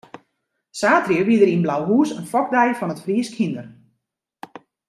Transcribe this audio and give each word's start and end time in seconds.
Saterdei 0.79 1.19
wie 1.27 1.39
der 1.41 1.53
yn 1.55 1.65
Blauhûs 1.65 2.09
in 2.17 2.29
fokdei 2.31 2.69
fan 2.77 2.93
it 2.95 3.03
Fryske 3.03 3.37
hynder. 3.43 3.65